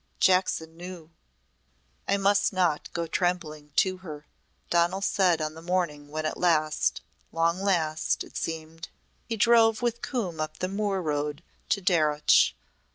[0.19, 1.11] Jackson knew!"
[2.07, 4.25] "I must not go trembling to her,"
[4.71, 8.89] Donal said on the morning when at last long last, it seemed
[9.29, 12.55] he drove with Coombe up the moor road to Darreuch.